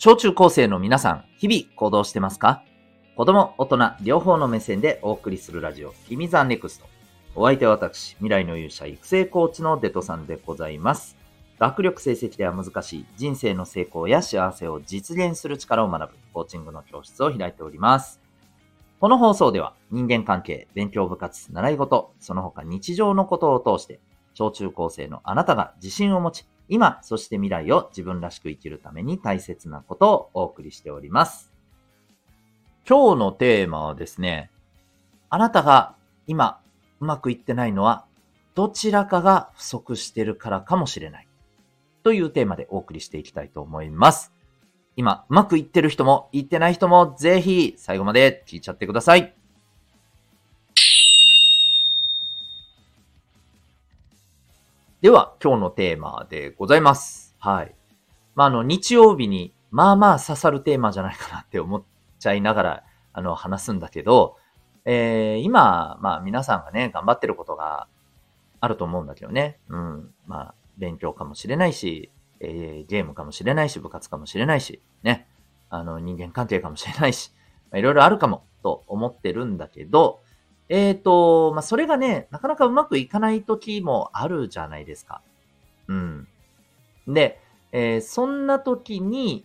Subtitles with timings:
[0.00, 2.62] 小中高生の皆さん、日々行動してますか？
[3.16, 6.86] 子供、大人、両方の目線でお送りするラジオ、君 the NEXT。
[7.34, 11.16] お相手は私、未来の勇者育成コーチのデトさんでございます。
[11.58, 18.20] 学力成績では難しい人生の成功や幸せを実現する力を学ぶコーチングの教室を開いております。
[19.00, 23.98] この放送では人間関係、勉強部活、習い事、その他日常のことを通して、
[24.34, 31.52] 小中高生のあなたが自信を持ち、今、そして未来を自分らしく生きるために大切なことをお送りしております。
[32.88, 34.50] 今日のテーマはですね、
[35.30, 35.94] あなたが
[36.26, 36.60] 今
[37.00, 38.06] うまくいってないのは
[38.54, 41.28] どちらかが不足してるからかもしれない。
[42.02, 44.32] というテーマでお送りしていきたいと思います。
[44.96, 49.37] 今、うまくいってる人もいってない人もぜひ最後まで聞いちゃってください。
[55.00, 57.36] では、今日のテーマでございます。
[57.38, 57.72] はい。
[58.34, 61.82] まあ、あの、日曜日に、まあまあ刺さるテーマじゃないかなって思っ
[62.18, 64.38] ちゃいながら、あの、話すんだけど、
[64.84, 67.86] えー、今、まあ皆さんがね、頑張ってることが
[68.58, 69.60] あると思うんだけどね。
[69.68, 70.10] うん。
[70.26, 75.28] まあ、勉強かもしれないし、えー、ゲームかもしれないし、部活かもしれないし、ね。
[75.70, 77.32] あの、人間関係かもしれないし、
[77.72, 80.22] いろいろあるかも、と思ってるんだけど、
[80.68, 85.22] えーと、まあ、それがね、なかなかうまくいかない時もあるじゃないですか。
[85.88, 86.28] うん。
[87.06, 87.40] で、
[87.72, 89.44] えーそんな時に、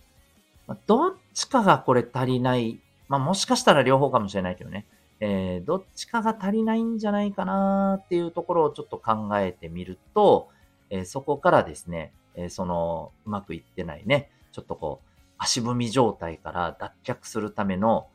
[0.85, 2.79] どっちかがこれ足りない。
[3.07, 4.85] まあ、もしかしたら両方かもしれないけどね。
[5.19, 10.49] えーどっちかが足りないんじゃないかなっていうところをちょっと考えてみると、
[10.89, 15.07] えーそこからですね、えーその、うまくいってないね、ちょっとこう、
[15.37, 18.07] 足踏み状態から脱却するための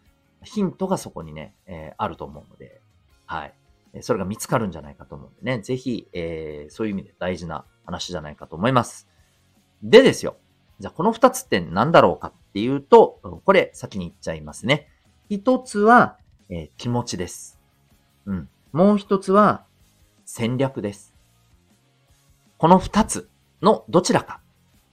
[0.43, 2.81] ヒントがそこにね、えーあると思うので、
[3.29, 3.55] はい。
[4.01, 9.09] それが見つかるんじゃないかと思うんでね、ぜひ、えーそういう意味で大事な話じゃないかと思います。
[9.83, 10.37] でですよ。
[10.81, 14.89] じゃあこの二つって何だろうかっていうと、これ先に言っちゃいますね。
[15.29, 16.19] 一つは、
[16.49, 17.61] えー気持ちです。
[18.27, 18.49] うん。
[18.73, 19.65] もう一つは
[20.25, 21.15] 戦略です。
[22.57, 23.29] この二つ
[23.63, 24.41] のどちらか。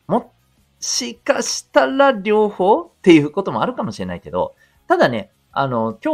[0.08, 0.34] も
[0.80, 4.56] しかしたら両方っていうこともあるかもしれないけど、
[4.88, 6.14] ただね、あの、今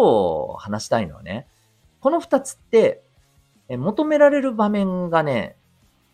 [0.56, 1.48] 日話したいのはね、
[2.02, 3.04] この二つって、
[3.70, 5.56] え求められる場面がね、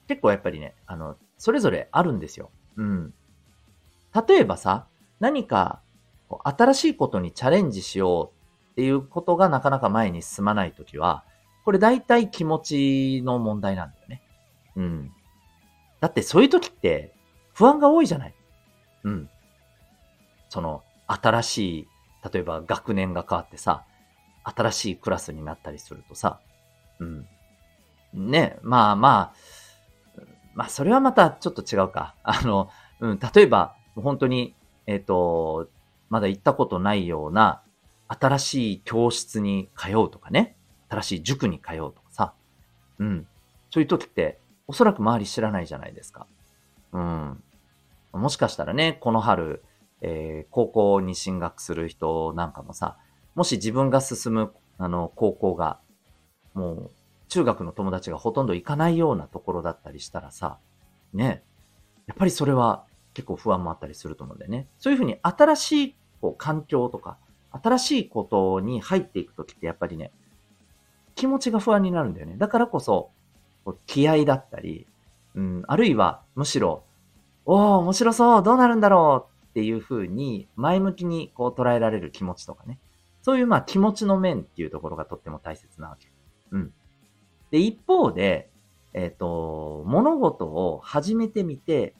[0.07, 2.51] 結構やっぱりね、あの、それぞれあるんですよ。
[2.75, 3.13] うん。
[4.27, 4.85] 例えばさ、
[5.19, 5.81] 何か
[6.29, 8.31] こう新しいことにチャレンジしよ
[8.69, 11.23] うっていうことがなかなか前に進まないときは、
[11.65, 14.21] これ大体気持ちの問題なんだよね。
[14.75, 15.11] うん。
[15.99, 17.13] だってそういう時って
[17.53, 18.35] 不安が多いじゃない。
[19.03, 19.29] うん。
[20.49, 21.87] その、新しい、
[22.31, 23.83] 例えば学年が変わってさ、
[24.55, 26.39] 新しいクラスになったりするとさ、
[26.99, 27.27] うん。
[28.13, 30.21] ね、まあまあ、
[30.55, 32.15] まあそれはまたちょっと違うか。
[32.23, 32.69] あの、
[32.99, 35.69] うん、例えば、本当に、えっ、と、
[36.09, 37.61] まだ行ったことないような、
[38.07, 40.55] 新しい教室に通うとかね、
[40.89, 42.33] 新しい塾に通うとかさ、
[42.99, 43.27] うん。
[43.69, 46.25] そういう時って、おそらく周り知らないじゃないですか。
[46.93, 47.43] うん。
[48.13, 49.63] もしかしたらね、この春、
[50.01, 52.97] えー高校に進学する人なんかもさ、
[53.37, 55.79] もし自分が進む、あの、高校が、
[56.55, 56.91] もう、
[57.29, 60.57] 中学の友達がほとんど行かないようなところだったりしたらさ、
[61.13, 61.43] ね、
[62.07, 62.83] やっぱりそれは
[63.13, 64.67] 結構不安もあったりすると思うんだよね。
[64.79, 67.19] そういうふうに新しいこう環境とか、
[67.51, 70.11] 新しいことに入っていくときってやっぱりね、
[71.13, 72.37] 気持ちが不安になるんだよね。
[72.37, 73.11] だからこそ、
[73.65, 74.87] こう気合だったり、
[75.35, 76.85] うん、あるいはむしろ、
[77.45, 82.79] おー、面白そう、どうなるんだろうっていうふうに前向きにこう捉えられる気持ちとかね。
[83.27, 86.07] そういうまあ気持ちの面っていうところがとっても大切なわけ。
[86.51, 86.73] うん。
[87.51, 88.49] で、一方で、
[88.93, 91.93] えっ、と、物事を始めてみて、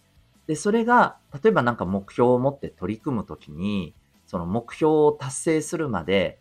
[0.48, 3.94] で、それが、例えばなんか目標を持って取り組むときに、
[4.26, 6.40] その目標を達成するまで、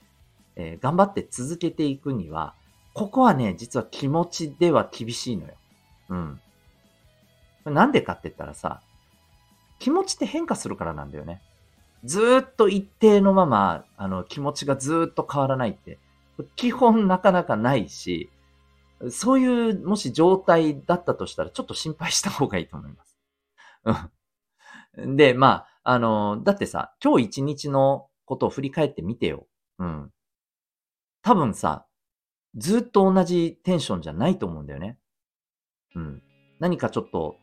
[0.55, 2.55] えー頑張って続けていくには、
[2.95, 5.55] ここはね、実は気持ちでは厳しいのよ。
[6.11, 6.41] うん。
[7.65, 8.83] なんでかって言ったらさ、
[9.81, 11.43] 気持ちって変化するからなんだよね。
[12.07, 15.99] ずっと一定のまま、あの、気持ちがずっと変わらないって、
[16.55, 18.31] 基本なかなかないし、
[19.11, 23.19] そういう、もし状態だったとしたら、ちょっと心配した方がいいと思います。
[24.97, 25.17] うん。
[25.17, 29.47] で、まあ、あの、だってさ、今日一日のことを振り返ってみてよ。
[29.79, 30.11] うん。
[31.23, 31.87] 多分さ、
[32.57, 34.99] ずっと同じテンションじゃないと思うんだよね。
[35.95, 36.23] うん。
[36.59, 37.37] 何かちょっと、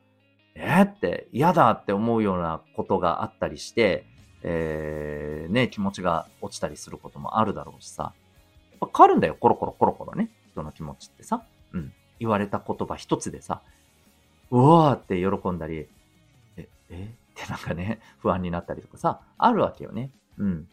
[0.56, 4.06] えー、って嫌だって思うようなことがあったりして、
[4.44, 8.14] えー、ね、気持ちが落ちたりすることもあるだろうしさ。
[8.72, 10.30] やっぱ変わるんだよ、コロコロコロコロね。
[10.52, 11.44] 人の気持ちってさ。
[11.74, 11.94] うん。
[12.20, 13.62] 言われた言葉一つでさ、
[14.52, 15.88] うわーって喜んだり、
[16.58, 20.12] え、え、ってなんかね、不安になったりとかさ、あるわけよね。
[20.38, 20.68] うん。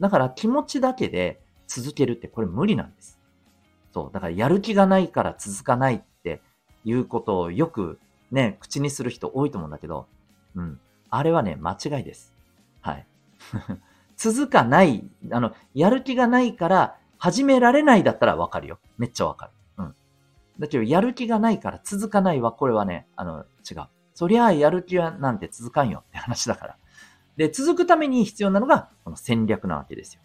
[0.00, 3.18] だから気持ちだけで続けるってこれ無理なんです。
[3.92, 4.10] そう。
[4.12, 6.40] だからやる気がないから続かないって
[6.84, 7.98] いうことをよく
[8.30, 10.06] ね、口にする人多いと思うんだけど、
[10.54, 10.80] うん。
[11.10, 12.34] あれはね、間違いです。
[12.80, 13.06] はい。
[14.16, 18.78] 続かない、あの、やる気がないから始められないだったらわかるよ。
[18.98, 19.52] めっちゃわかる。
[19.78, 19.94] うん。
[20.58, 23.86] だけど、やる気がないから続かないは、これはね、あの、違う。
[24.14, 26.76] そりゃあ、やる気はなんて続かんよって話だから。
[27.36, 30.20] で、続くために必要なのが、この戦略なわけですよ。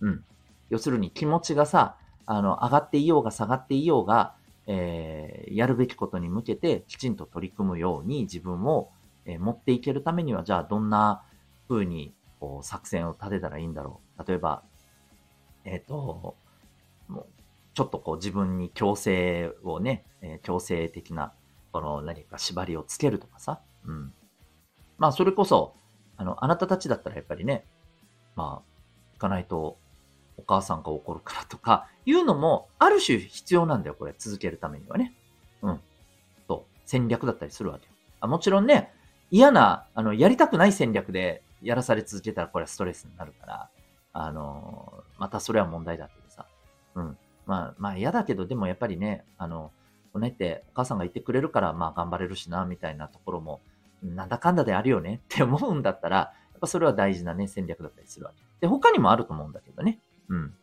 [0.00, 0.24] うん。
[0.68, 1.96] 要するに気持ちがさ、
[2.26, 4.34] あの、上がっていようが下がっていようが、
[4.66, 8.90] えー、やるべきことに向けてきちんと取り組むように自分を、
[9.24, 11.22] えー、持っていけるためには、じゃあどんな
[11.68, 14.24] 風にこう作戦を立てたらいいんだろう。
[14.26, 14.64] 例えば、
[15.64, 16.34] えっ、ー、と、
[17.06, 17.26] もう
[17.72, 21.32] ちょっとこう自分に強制をね、え強制的な、
[21.70, 23.60] この何か縛りをつけるとかさ。
[23.86, 24.12] うん。
[24.98, 25.76] まあそれこそ、
[26.16, 27.64] あの、あなたたちだったらやっぱりね、
[28.34, 28.72] まあ、
[29.12, 29.78] 行かないと
[30.36, 34.16] お母さんが怒るからとか、いうのも、ある種必要なんだよ、これ。
[34.18, 35.14] 続けるためにはね。
[35.62, 35.80] うん。
[36.48, 36.78] そう。
[36.86, 37.92] 戦略だったりするわけよ。
[38.18, 38.92] あもちろんね、
[39.30, 43.70] 嫌な、あの、やりたくない戦略でやらされ続けたら、これはストレスになるから、
[44.12, 46.46] あの、またそれは問題だけどさ。
[46.94, 47.16] うん。
[47.46, 49.70] まあ、まあ嫌だけど、でもやっぱりね、あの、
[50.12, 53.60] こねってお母さんが言ってくれるから、まあ頑張れるしな、みたいなところも、
[54.02, 58.42] なんだかんだであるよね って思うんだったら、やっぱそれは大事なね、戦略だったりするわけ。
[58.60, 59.98] で、他にもあると思うんだけどね。
[60.28, 60.54] うん。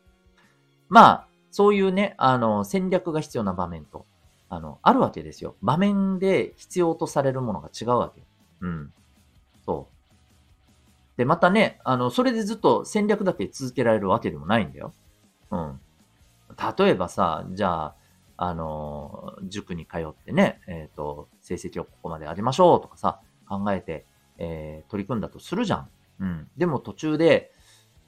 [0.88, 4.06] まあ、そういうね、あの、戦略が必要な場面と、
[4.50, 5.56] あの、あるわけですよ。
[5.62, 8.22] 場面で必要とされるものが違うわけ。
[8.62, 8.94] うん。
[9.66, 9.99] そう。
[11.20, 14.94] で、またね、あの、それでずっと戦略だけ続けられるわけでもないんだよ。
[15.52, 15.80] うん。
[16.78, 17.96] 例えばさ、じゃあ、
[18.38, 23.20] あの、塾に通ってね、えっ、ー、と、成績をここまで上げましょうとかさ、
[23.50, 24.06] 考えて、
[24.38, 25.90] えー、取り組んだとするじゃん。
[26.22, 26.48] うん。
[26.56, 27.52] でも途中で、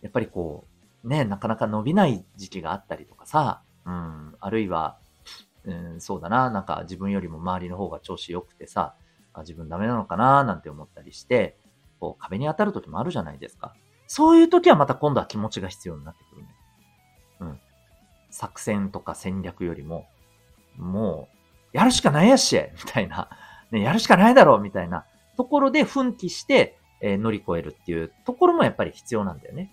[0.01, 0.65] やっぱりこ
[1.03, 4.97] う、ね、なかなか伸びない時期があったりとかさ、うん、あるいは、
[5.65, 8.95] うん、そうだな、なんか自分よりも周りの方が調子良くてさ、
[9.33, 11.57] あ自分ダメなのかな、なんて思ったりして、
[12.01, 13.73] こう壁に当たる時もあるじゃないですか。
[14.07, 16.47] そういう時はまた今度は気持ちが必要になってくるね。
[17.39, 17.59] うん。
[18.31, 20.07] 作戦とか戦略よりも、
[20.75, 21.29] も
[21.73, 23.29] う、やるしかないやし、みたいな、
[23.71, 25.05] ね、やるしかないだろう、みたいな
[25.37, 29.71] ところで奮起して、えー、乗り越えるっていうところもやっぱり必要なんだよね。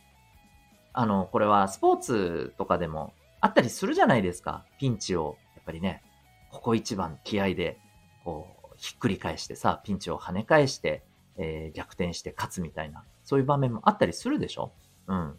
[0.92, 4.64] あの、これはスポーツとかでもあったりするじゃないですか。
[4.78, 6.02] ピンチを、やっぱりね、
[6.50, 7.78] ここ一番気合で、
[8.24, 11.02] こう、ひっくり返してさ、ピンチを跳ね返して、
[11.38, 14.72] えー、逆転して勝つみたいな、そういう場面もあったりするでしょ？
[15.06, 15.34] うん。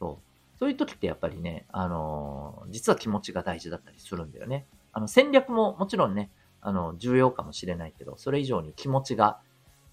[0.00, 0.58] そう。
[0.58, 4.66] そういう時ってやっぱりね、あのー、実は気持ちが大事だったりするんだよね。
[4.92, 6.30] あの、戦略ももちろんね、
[6.60, 9.38] あの、重要かもしれないけど、それ以上に気持ちが、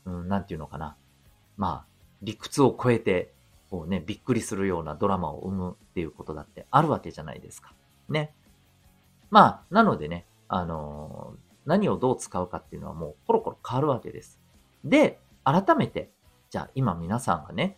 [0.06, 0.95] うん、なんていうのかな。
[1.57, 1.86] まあ、
[2.24, 3.31] 理屈を超えて、
[3.69, 7.74] こうね、びっくりするようなドラマを生むっていうことだってあるわけじゃないですか。
[8.09, 8.33] ね。
[9.30, 14.39] まあ、なのでね、あのー、何をどう使うかっていうのはもうコロコロ変わるわけです。
[14.85, 16.11] で、改めて、
[16.49, 17.77] じゃあ今皆さんがね、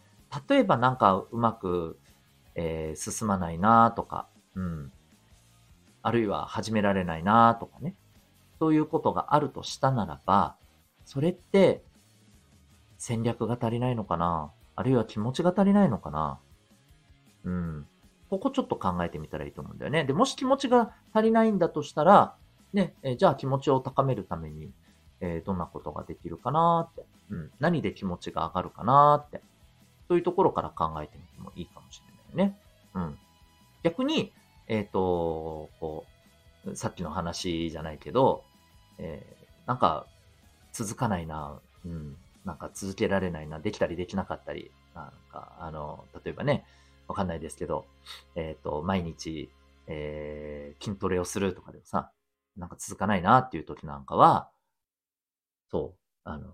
[0.50, 1.98] 例えばなんかうまく、
[2.56, 4.92] えー、進まないなとか、うん。
[6.04, 7.96] あるいは始められないなとかね。
[8.60, 10.56] そういうことがあるとしたならば、
[11.06, 11.84] それって
[12.98, 14.52] 戦略が足りないのかな？
[14.76, 16.40] あるいは気持ちが足りないのかな？
[17.44, 17.88] うん。
[18.30, 20.04] ここちょっと考えてみたらいいと思うんだよね。
[20.04, 22.36] で、もし気持ちが足りないんだとしたら、
[22.74, 24.72] ね、えじゃあ気持ちを高めるために、
[25.22, 27.52] えー、どんなことができるかなって、うん。
[27.60, 29.42] 何で気持ちが上がるかなって。
[30.08, 32.02] そういうところから考えてみてもいいかもし
[32.34, 32.58] れないね。
[32.94, 33.18] うん。
[33.84, 34.32] 逆に、
[34.68, 36.06] えっ、ー、と、こ
[36.66, 38.44] う、さっきの話じゃないけど、
[38.98, 40.08] えー、なんか、
[40.72, 46.66] 続かないな、うん、なんか続けられないな、できたりできなかったり、なんか、あの、例えばね、
[47.08, 47.86] わかんないですけど、
[48.36, 49.50] えっ、ー、と、毎日、
[49.88, 52.12] えー、筋トレをするとかでもさ、
[52.58, 54.50] なんか続かないなっていう時なんかは、
[55.70, 56.52] そう、あの、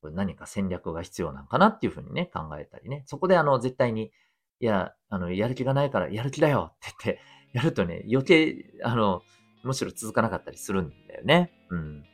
[0.00, 3.02] これ何か戦略が必要なんかなっていうふうにね、考えたりね。
[3.06, 4.12] そこであの、絶対に、
[4.60, 7.20] いや、あの、やる気がないからやる気だよって言って、
[7.52, 9.22] やるとね、余計、あの、
[9.62, 11.50] むしろ続かなかったりするんだよね。
[11.68, 12.04] うん。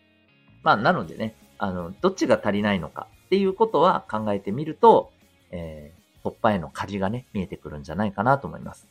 [0.62, 5.12] まあ、なのでね、あの、どっちが足りないのかっていうことは考えてみると、
[5.50, 8.88] えー、突破への鍵がね、見えてくるんじゃないかなと思います。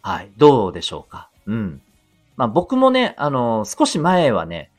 [0.00, 0.32] はい。
[0.36, 1.82] どうでしょうかうん。
[2.36, 4.70] まあ僕もね、あの、少し前はね、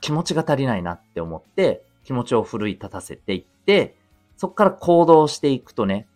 [0.00, 3.96] 気持ちが足りないなって思って、気持ちを奮い立たせていって、
[4.36, 6.06] そこから行動していくとね、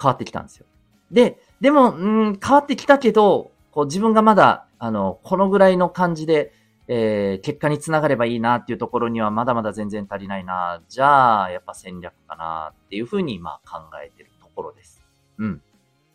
[0.00, 0.66] 変わってきたんですよ。
[1.10, 6.52] で、でも、うん、変わってきたけど、こう自分がまだ、あの、このぐらいの感じで、
[6.86, 10.82] えー、結果につながればいいなっていうところにはまだまだ全然足りないな。
[10.88, 15.02] じゃあ、やっぱ戦略かなっていうふうに、まあ考えてるところです。
[15.38, 15.62] うん。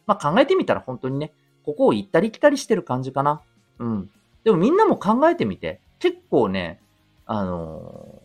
[0.06, 1.34] まあ考えてみたら本当にね、
[1.64, 3.42] ここを行ったり来たりしてる感じかな。
[3.80, 4.10] うん。
[4.44, 6.82] でもみんなも考えてみて、結構ね、
[7.32, 8.24] あの、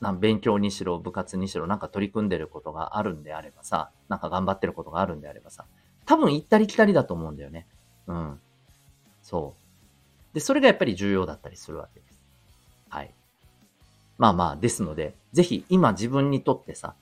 [0.00, 5.66] な勉強にしろ、部活にしろ、なんか取り組んでることがあるんであればさ、なんか頑張ってることがあるんであればさ、
[6.06, 7.66] 多分行ったり来たりだと思うんだよね。
[8.06, 8.40] うん。
[9.22, 9.54] そ
[10.32, 10.34] う。
[10.34, 12.18] で、それがやっぱり重要だったりするわけです。
[12.88, 13.12] はい。
[14.16, 16.94] まあまあ、ですので、ぜひ今自分にとってさ、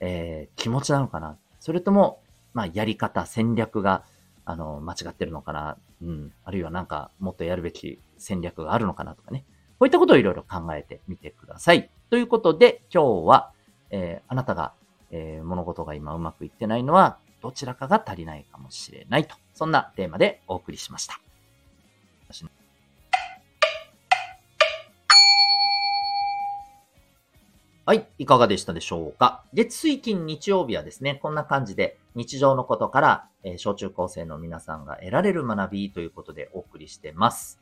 [0.00, 2.20] えー、気持ちなのかなそれとも、
[2.54, 4.04] まあ、やり方、戦略が、
[4.46, 6.32] あの、間違ってるのかなうん。
[6.44, 9.44] あるいはなんか、もっとやるべき戦略があるのかなとかね。
[9.78, 11.90] こういったことをいろいろ考えてみてください。
[12.08, 13.52] ということで、今日は、
[13.90, 14.72] えー、あなたが、
[15.10, 19.36] えー、物事が今うまくいってないのは、どちらかが足りないかもしれないと。
[19.54, 21.20] そんなテーマでお送りしました。
[27.84, 28.04] はい。
[28.18, 29.44] いかがでしたでしょうか？
[29.54, 37.60] 月水金日曜日はですね、こんな感じで日常のことから、えー、小中高生の皆さんが得られる学びということでお送りしてます。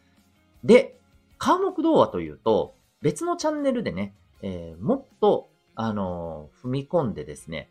[0.62, 0.96] で、
[1.38, 7.70] 科目童話というと、別のチャンネルでね、えー、もっと、あのー、踏み込んでですね、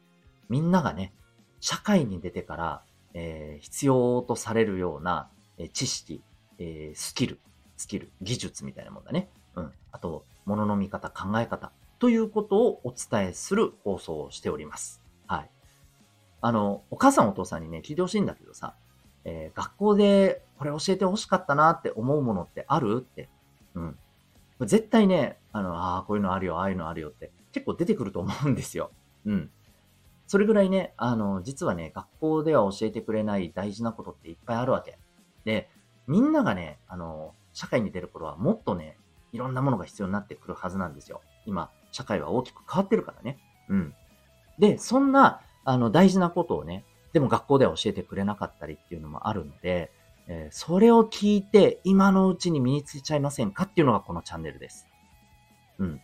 [0.50, 1.13] みんながね、
[1.60, 2.82] 社会に出てから、
[3.13, 6.22] えー、必要とされるような、え知識、
[6.58, 7.39] えスキル、
[7.77, 9.29] スキル、技術みたいなもんだね。
[9.55, 9.72] うん。
[9.91, 11.72] あと、物の見方、考え方。
[12.00, 15.01] ということをお伝えする放送をしております。
[15.27, 15.50] はい。
[16.41, 18.75] あの、お母さんお父さんにね、聞いてほしいんだけどさ、
[19.25, 23.29] えー、学校でこれ教えてほしかったなって思うものってあるって。
[23.75, 23.98] うん。
[24.62, 28.92] 絶対ね、あの、ああ、こういうのあるよ、ああいうのあるよって結構出てくると思うんですよ。
[29.25, 29.51] うん。
[30.27, 34.98] それぐらいね、あの、実はね、学校では教えてくれない大事なことっていっぱいあるわけ。
[35.46, 35.70] で、
[36.08, 38.98] みんながね、あの、社会に出る頃はもっとね、
[39.32, 41.22] いろんなものが必要になってくるはずなんですよ。
[41.46, 43.38] 今、社会は大きく変わってるからね。
[43.70, 43.94] うん。
[44.60, 49.92] で、そんな、あの、大事なことをね、でも学校では教えてくれなかったりっていうのもあるので、
[50.27, 54.88] えー、それを聞いて今のうちに身についちゃいませんかっていうのがこのチャンネルです。
[55.80, 56.01] うん。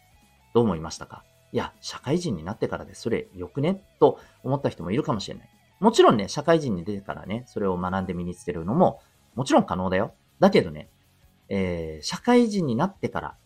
[0.54, 1.24] どう思いましたか？
[1.52, 3.84] いや、社会人になってからでそれよくね？
[4.00, 5.50] と思った人もいるかもしれない。
[5.80, 9.02] もちろんね、社会人に出てからね、それを学んで身につけるのも、
[9.36, 10.14] もちろん可能だよ。
[10.40, 10.90] だけどね、
[11.48, 13.38] えー、社会人になってから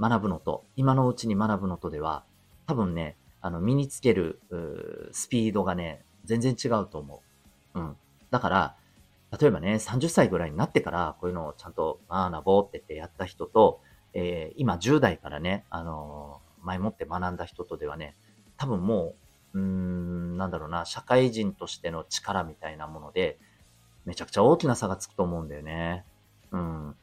[0.00, 2.24] 学ぶのと、今のうちに学ぶのとでは、
[2.66, 4.40] 多分ね、あの、身につける、
[5.12, 7.22] スピードがね、全然違うと思
[7.74, 7.78] う。
[7.78, 7.96] うん。
[8.30, 8.76] だから、
[9.38, 13.80] 例えばね、30歳ぐらいになってから、こういうのをちゃんと、まあ、なぼーって言ってやった人と、
[14.14, 18.14] えー、今10代からね、あのー、前もって学んだ人とではね、
[18.56, 19.14] 多分も
[19.54, 23.38] う、うーん、なんだろうな、社会人としての力みたいなもので、
[24.04, 26.04] めちゃくちゃ大きな差がつくと思うんだよね。
[26.52, 26.94] うん。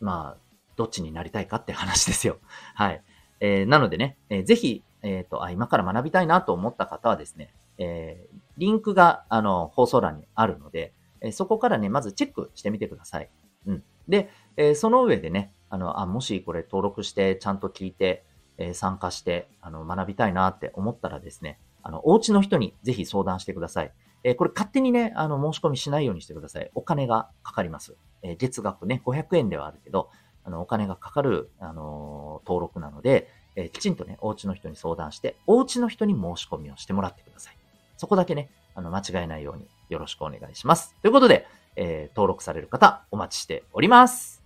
[0.00, 0.46] まあ、
[0.76, 2.38] どっちになりたいかって話ですよ。
[2.74, 3.02] はい。
[3.40, 13.30] えー、なのでね、えー、ぜひ、えっ、ー、とあ、今から学びたいなと思った方はですね、えー、リンクが、あの、放送欄にあるので、え、そこからね、まずチェックしてみてください。
[13.66, 13.82] うん。
[14.08, 18.24] で、え、その上でね、あの、あ、もしこれ登録して、ちゃんと聞いて、
[18.58, 23.92] え、参加して、あの、学びたいなって思ったらですね、あの、お家の人にぜひ相談してください。
[24.24, 26.70] え、これ勝手にね、あの、申し込みしないようにしてください。
[26.74, 27.96] お金がかかります。
[28.22, 30.10] え、月額ね、500円ではあるけど、
[30.44, 37.55] あの、お金がかかる、あの、登録なので、え、きちんとね、お家の人に相談して、お家の人に申し込みをしてもらってください。
[37.96, 40.94] そこだけね、あの、間違えないようによろしくお願いします。
[41.02, 44.42] ということで、えー、登録される方、お待ちしております。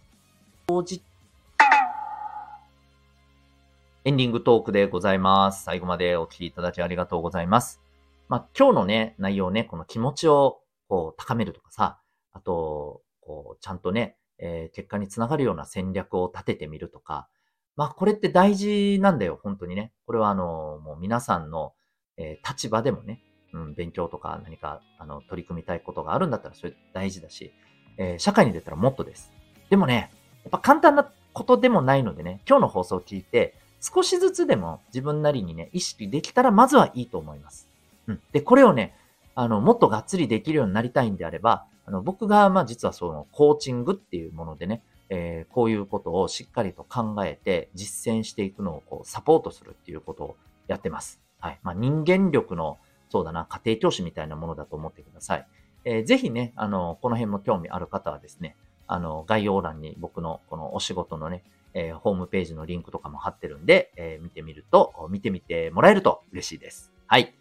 [4.05, 5.65] エンディングトークでございます。
[5.65, 7.81] 最後までお聴きいただきありがとうございます。
[8.29, 12.01] まあ、今日のね、内容ね、この気持ちをこう高めるとかさ、
[12.33, 17.29] あと、こう、ちゃんとね、えー、結果につながるような戦略を立ててみるとか、
[17.77, 19.93] まあこれって大事なんだよ、本当にね。
[20.07, 21.75] これはあの、もう皆さんの、
[22.17, 27.53] えー、立場でもね、うん、勉強とか何かあの取り組みたいことがあるんだったらそれ大事だし、
[27.97, 29.31] えー、社会に出たらもっとです。
[29.69, 30.11] でもね、
[30.45, 37.69] やっぱ簡単なことでもないのでね、今日の放送を聞いて、少しずつでも自分なりにね、意識できたらまずはいいと思います。
[38.07, 38.21] うん。
[38.33, 38.95] で、これをね、
[39.35, 50.37] あの、もっとがっつりできるようになりたいんであれば、あの、僕が、まあ実はその、コーチングっていうものでね、えー、こういうことをしっかりと考えて実践していくのをこうサポートするっていうことを
[50.69, 51.21] やってます。
[51.41, 51.59] はい。
[51.63, 52.79] まあ人間力の、
[53.11, 55.47] そうだな、家庭教師みたいなものだと思ってください。
[55.85, 61.43] えー、ぜひね、あの、この辺も興味ある方はですね、あの、概要欄に僕のこのお仕事のね、
[61.75, 66.93] えー、ホームページのリンクとかも貼ってるんで、えー、見てみると、見てみてもらえると嬉しいです。
[67.07, 67.35] はい。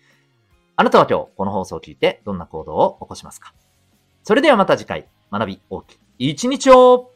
[0.75, 3.53] あなたは今日この放送を聞いてどんな行動を起こしますか？
[4.23, 7.11] それではまた次回、学び大きい一日を